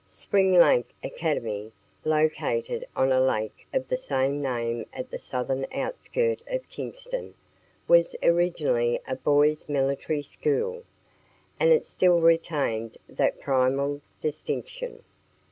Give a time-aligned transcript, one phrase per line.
[0.07, 1.71] Spring Lake academy,
[2.03, 7.35] located on a lake of the same name at the southern outskirt of Kingston,
[7.87, 10.81] was originally a boys' military school,
[11.59, 15.03] and it still retained that primal distinction.